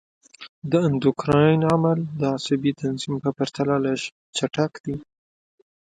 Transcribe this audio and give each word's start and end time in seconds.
د 0.71 0.73
اندوکراین 0.87 1.61
عمل 1.73 1.99
د 2.19 2.21
عصبي 2.35 2.71
تنظیم 2.81 3.15
په 3.23 3.29
پرتله 3.37 3.75
لږ 3.85 3.99
چټک 4.37 4.71
دی. 4.85 4.95